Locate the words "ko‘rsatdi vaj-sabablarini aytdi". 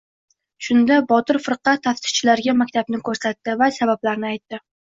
3.11-4.65